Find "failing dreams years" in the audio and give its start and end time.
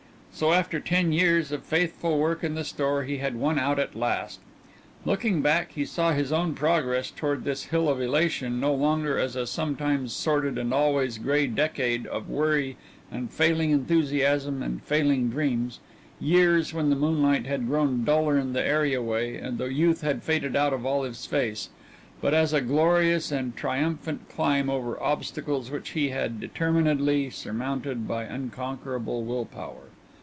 14.81-16.73